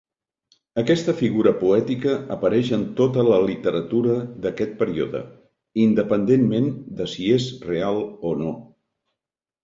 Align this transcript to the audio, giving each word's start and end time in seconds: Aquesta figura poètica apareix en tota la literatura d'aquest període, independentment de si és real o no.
Aquesta 0.81 1.13
figura 1.17 1.51
poètica 1.57 2.13
apareix 2.35 2.71
en 2.77 2.85
tota 2.99 3.25
la 3.27 3.37
literatura 3.49 4.15
d'aquest 4.45 4.73
període, 4.79 5.21
independentment 5.83 6.71
de 7.01 7.07
si 7.13 7.27
és 7.35 7.51
real 7.67 8.01
o 8.31 8.33
no. 8.41 8.55